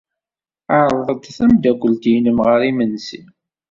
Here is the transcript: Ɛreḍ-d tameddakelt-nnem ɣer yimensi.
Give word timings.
Ɛreḍ-d 0.79 1.23
tameddakelt-nnem 1.35 2.37
ɣer 2.45 2.59
yimensi. 2.63 3.21